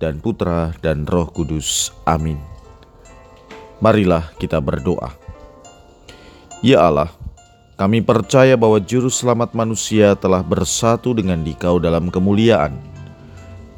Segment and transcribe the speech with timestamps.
[0.00, 1.92] dan Putra dan Roh Kudus.
[2.08, 2.40] Amin.
[3.78, 5.12] Marilah kita berdoa.
[6.64, 7.12] Ya Allah,
[7.80, 12.76] kami percaya bahwa juru selamat manusia telah bersatu dengan Dikau dalam kemuliaan.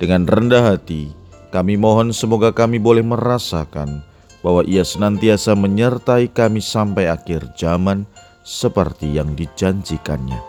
[0.03, 1.15] Dengan rendah hati,
[1.55, 4.03] kami mohon semoga kami boleh merasakan
[4.43, 8.03] bahwa ia senantiasa menyertai kami sampai akhir zaman
[8.43, 10.43] seperti yang dijanjikannya.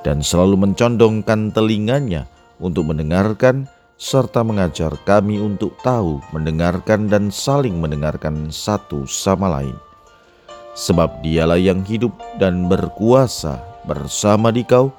[0.00, 2.24] Dan selalu mencondongkan telinganya
[2.56, 9.76] untuk mendengarkan serta mengajar kami untuk tahu, mendengarkan dan saling mendengarkan satu sama lain.
[10.74, 12.10] Sebab dialah yang hidup
[12.42, 14.90] dan berkuasa bersama dikau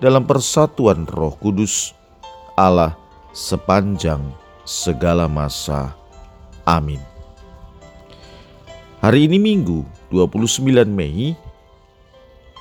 [0.00, 1.92] dalam persatuan roh kudus,
[2.56, 2.96] Allah
[3.36, 4.24] sepanjang
[4.64, 5.92] segala masa.
[6.64, 7.00] Amin.
[9.04, 11.36] Hari ini Minggu 29 Mei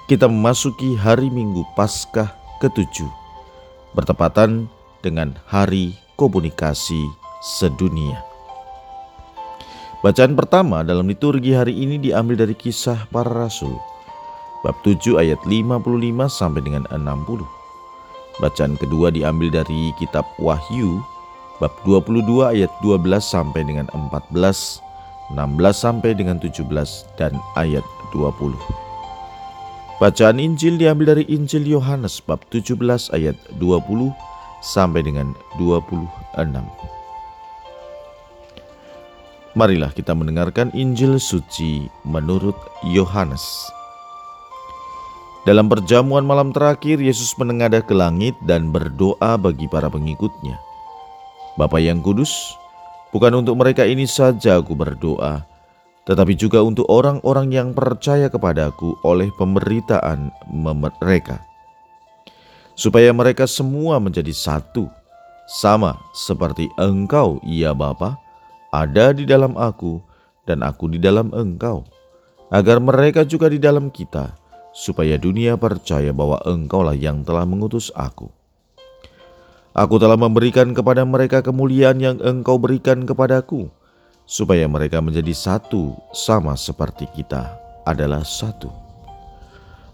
[0.08, 2.32] kita memasuki hari Minggu Paskah
[2.64, 3.12] ketujuh
[3.94, 4.66] bertepatan
[5.00, 7.08] dengan Hari Komunikasi
[7.40, 8.20] Sedunia.
[10.00, 13.76] Bacaan pertama dalam liturgi hari ini diambil dari kisah para rasul
[14.64, 15.84] bab 7 ayat 55
[16.28, 17.44] sampai dengan 60.
[18.40, 21.04] Bacaan kedua diambil dari kitab Wahyu
[21.60, 24.80] bab 22 ayat 12 sampai dengan 14
[25.30, 25.36] 16
[25.76, 26.64] sampai dengan 17
[27.20, 27.84] dan ayat
[28.16, 28.56] 20.
[30.00, 32.80] Bacaan Injil diambil dari Injil Yohanes bab 17
[33.12, 34.16] ayat 20
[34.60, 36.06] sampai dengan 26.
[39.58, 43.44] Marilah kita mendengarkan Injil suci menurut Yohanes.
[45.48, 50.60] Dalam perjamuan malam terakhir, Yesus menengadah ke langit dan berdoa bagi para pengikutnya.
[51.58, 52.54] Bapa yang kudus,
[53.10, 55.42] Bukan untuk mereka ini saja aku berdoa,
[56.06, 61.49] tetapi juga untuk orang-orang yang percaya kepadaku oleh pemberitaan mereka.
[62.80, 64.88] Supaya mereka semua menjadi satu,
[65.52, 68.16] sama seperti engkau, ya Bapa,
[68.72, 70.00] ada di dalam aku
[70.48, 71.84] dan aku di dalam engkau,
[72.48, 74.32] agar mereka juga di dalam kita,
[74.72, 78.32] supaya dunia percaya bahwa engkaulah yang telah mengutus aku.
[79.76, 83.68] Aku telah memberikan kepada mereka kemuliaan yang engkau berikan kepadaku,
[84.24, 88.72] supaya mereka menjadi satu sama seperti kita adalah satu.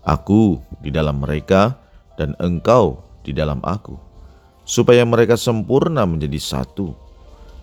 [0.06, 1.82] Aku di dalam mereka
[2.16, 3.96] dan engkau di dalam aku,
[4.68, 6.96] supaya mereka sempurna menjadi satu,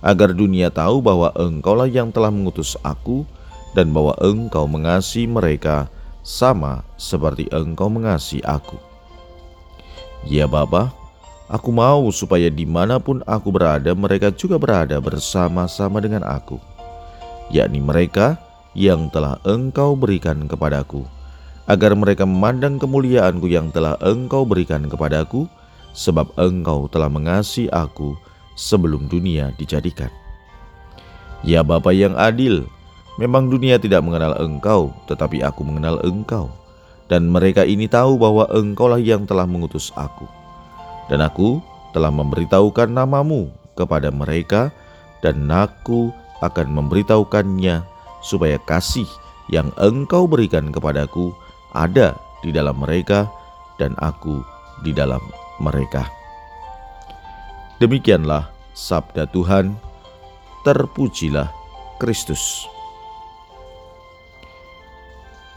[0.01, 3.29] agar dunia tahu bahwa engkaulah yang telah mengutus aku
[3.73, 5.89] dan bahwa engkau mengasihi mereka
[6.23, 8.79] sama seperti engkau mengasihi aku.
[10.23, 10.95] Ya Bapa,
[11.53, 16.57] Aku mau supaya di mana pun aku berada, mereka juga berada bersama-sama dengan aku,
[17.53, 18.41] yakni mereka
[18.73, 21.05] yang telah Engkau berikan kepadaku,
[21.71, 25.47] agar mereka memandang kemuliaanku yang telah Engkau berikan kepadaku,
[25.93, 28.17] sebab Engkau telah mengasihi aku
[28.59, 30.11] sebelum dunia dijadikan.
[31.43, 32.67] Ya Bapa yang adil,
[33.19, 36.51] memang dunia tidak mengenal Engkau, tetapi aku mengenal Engkau,
[37.07, 40.43] dan mereka ini tahu bahwa Engkaulah yang telah mengutus aku
[41.13, 41.61] dan aku
[41.93, 44.73] telah memberitahukan namamu kepada mereka
[45.21, 46.09] dan aku
[46.41, 47.85] akan memberitahukannya
[48.25, 49.07] supaya kasih
[49.51, 51.37] yang engkau berikan kepadaku
[51.73, 53.29] ada di dalam mereka
[53.77, 54.41] dan aku
[54.85, 55.21] di dalam
[55.59, 56.07] mereka.
[57.83, 59.75] Demikianlah sabda Tuhan,
[60.63, 61.51] terpujilah
[61.99, 62.69] Kristus.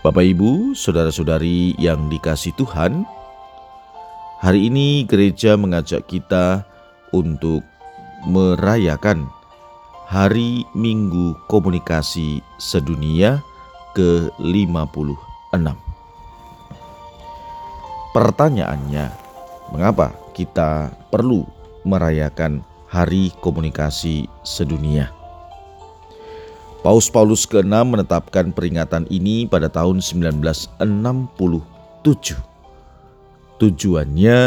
[0.02, 3.06] Bapak, Ibu, saudara-saudari yang dikasih Tuhan,
[4.46, 6.68] Hari ini gereja mengajak kita
[7.16, 7.66] untuk
[8.30, 9.25] merayakan
[10.06, 13.42] Hari Minggu Komunikasi Sedunia
[13.98, 15.85] ke-56.
[18.15, 19.12] Pertanyaannya,
[19.75, 21.44] mengapa kita perlu
[21.83, 25.12] merayakan Hari Komunikasi Sedunia?
[26.79, 30.79] Paus Paulus ke-6 menetapkan peringatan ini pada tahun 1967
[33.59, 34.39] Tujuannya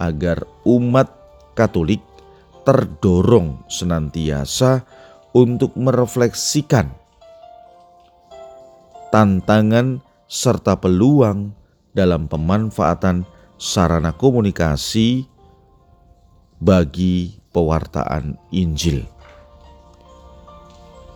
[0.00, 1.12] agar umat
[1.52, 2.00] Katolik
[2.64, 4.80] terdorong senantiasa
[5.36, 6.88] untuk merefleksikan
[9.12, 11.57] tantangan serta peluang
[11.98, 13.26] dalam pemanfaatan
[13.58, 15.26] sarana komunikasi
[16.62, 19.02] bagi pewartaan Injil.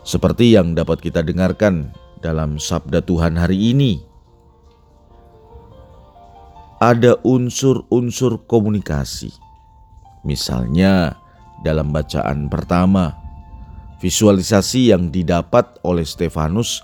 [0.02, 4.02] Seperti yang dapat kita dengarkan dalam sabda Tuhan hari ini,
[6.82, 9.30] ada unsur-unsur komunikasi.
[10.26, 11.14] Misalnya,
[11.62, 13.14] dalam bacaan pertama,
[14.02, 16.82] visualisasi yang didapat oleh Stefanus,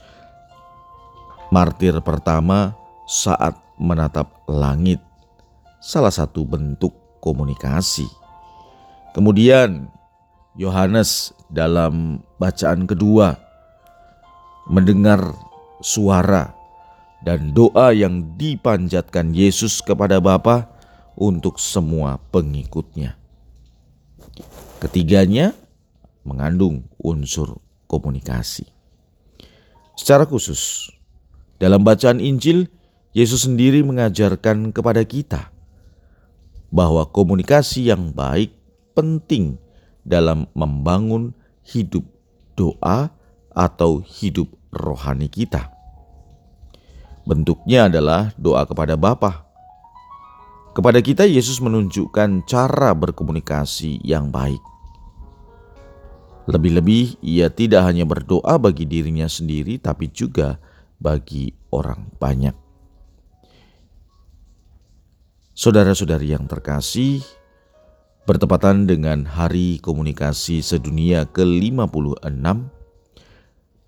[1.50, 2.78] martir pertama,
[3.10, 5.00] saat menatap langit,
[5.78, 6.92] salah satu bentuk
[7.22, 8.06] komunikasi.
[9.14, 9.90] Kemudian,
[10.58, 13.38] Yohanes dalam bacaan kedua
[14.68, 15.32] mendengar
[15.80, 16.52] suara
[17.24, 20.70] dan doa yang dipanjatkan Yesus kepada Bapa
[21.18, 23.18] untuk semua pengikutnya.
[24.78, 25.54] Ketiganya
[26.22, 27.58] mengandung unsur
[27.90, 28.70] komunikasi.
[29.98, 30.94] Secara khusus,
[31.58, 32.70] dalam bacaan Injil,
[33.18, 35.50] Yesus sendiri mengajarkan kepada kita
[36.70, 38.54] bahwa komunikasi yang baik
[38.94, 39.58] penting
[40.06, 41.34] dalam membangun
[41.66, 42.06] hidup
[42.54, 43.10] doa
[43.50, 45.66] atau hidup rohani kita.
[47.26, 49.50] Bentuknya adalah doa kepada Bapa.
[50.70, 54.62] Kepada kita Yesus menunjukkan cara berkomunikasi yang baik.
[56.46, 60.62] Lebih-lebih ia tidak hanya berdoa bagi dirinya sendiri tapi juga
[61.02, 62.67] bagi orang banyak.
[65.58, 67.18] Saudara-saudari yang terkasih,
[68.30, 72.22] bertepatan dengan Hari Komunikasi Sedunia ke-56,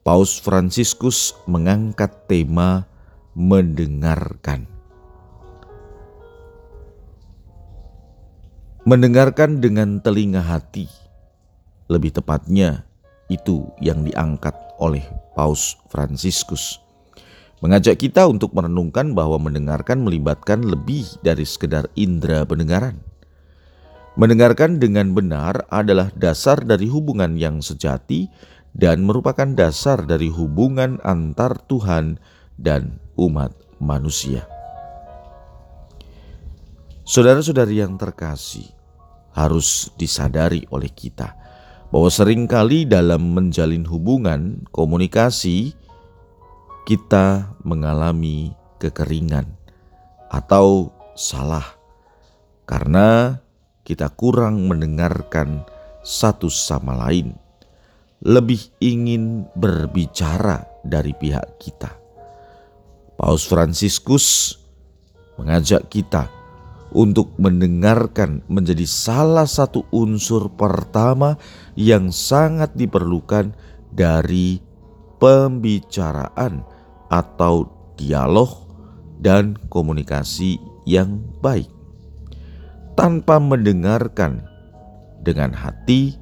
[0.02, 2.90] Paus Fransiskus mengangkat tema
[3.38, 4.66] mendengarkan.
[8.82, 10.90] Mendengarkan dengan telinga hati,
[11.86, 12.82] lebih tepatnya
[13.30, 15.06] itu yang diangkat oleh
[15.38, 16.89] Paus Fransiskus.
[17.60, 22.96] Mengajak kita untuk merenungkan bahwa mendengarkan melibatkan lebih dari sekedar indera pendengaran.
[24.16, 28.32] Mendengarkan dengan benar adalah dasar dari hubungan yang sejati
[28.72, 32.16] dan merupakan dasar dari hubungan antar Tuhan
[32.56, 34.48] dan umat manusia.
[37.04, 38.72] Saudara-saudari yang terkasih,
[39.36, 41.36] harus disadari oleh kita
[41.90, 45.74] bahwa sering kali dalam menjalin hubungan komunikasi
[46.84, 49.46] kita mengalami kekeringan
[50.30, 51.66] atau salah
[52.64, 53.42] karena
[53.82, 55.66] kita kurang mendengarkan
[56.06, 57.34] satu sama lain,
[58.22, 61.90] lebih ingin berbicara dari pihak kita.
[63.18, 64.56] Paus Fransiskus
[65.36, 66.30] mengajak kita
[66.94, 71.36] untuk mendengarkan menjadi salah satu unsur pertama
[71.76, 73.50] yang sangat diperlukan
[73.90, 74.69] dari
[75.20, 76.64] pembicaraan
[77.12, 77.68] atau
[78.00, 78.48] dialog
[79.20, 80.56] dan komunikasi
[80.88, 81.68] yang baik.
[82.96, 84.44] Tanpa mendengarkan
[85.20, 86.16] dengan hati,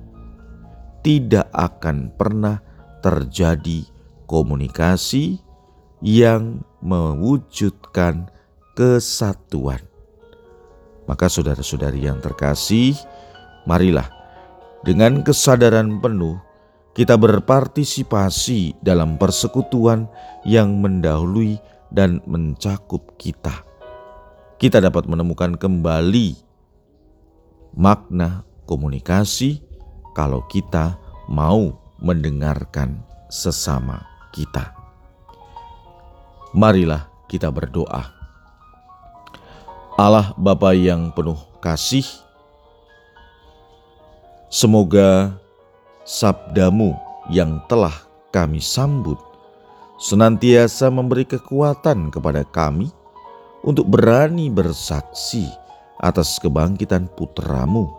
[1.06, 2.58] tidak akan pernah
[3.00, 3.86] terjadi
[4.26, 5.38] komunikasi
[6.02, 8.30] yang mewujudkan
[8.74, 9.82] kesatuan.
[11.08, 12.94] Maka saudara-saudari yang terkasih,
[13.64, 14.06] marilah
[14.84, 16.38] dengan kesadaran penuh
[16.98, 20.10] kita berpartisipasi dalam persekutuan
[20.42, 21.62] yang mendahului
[21.94, 23.62] dan mencakup kita.
[24.58, 26.34] Kita dapat menemukan kembali
[27.78, 29.62] makna komunikasi
[30.18, 30.98] kalau kita
[31.30, 34.02] mau mendengarkan sesama
[34.34, 34.78] kita
[36.52, 38.14] marilah kita berdoa.
[39.98, 42.06] Allah Bapa yang penuh kasih,
[44.46, 45.34] semoga
[46.08, 46.96] sabdamu
[47.28, 47.92] yang telah
[48.32, 49.20] kami sambut
[50.00, 52.88] senantiasa memberi kekuatan kepada kami
[53.60, 55.44] untuk berani bersaksi
[56.00, 57.92] atas kebangkitan putramu.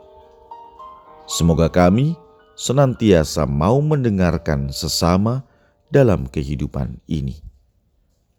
[1.29, 2.17] Semoga kami
[2.57, 5.45] senantiasa mau mendengarkan sesama
[5.93, 7.45] dalam kehidupan ini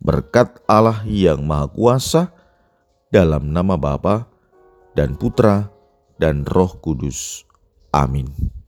[0.00, 2.22] berkat Allah yang Maha Kuasa,
[3.12, 4.26] dalam nama Bapa
[4.96, 5.68] dan Putra
[6.16, 7.44] dan Roh Kudus.
[7.92, 8.59] Amin.